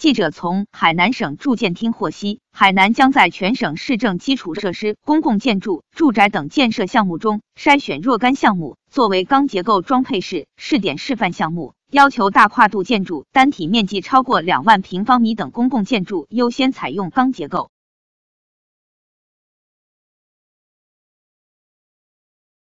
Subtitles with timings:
[0.00, 17.68] 记者从海南省住建厅获悉海南将在全省市政基础设施公共建筑住宅等建设项目中筛选若干项目作为钢结构装配式试点示范项目要求大跨度建筑单体面积超过两万平方米等公共建筑优先采用钢结构。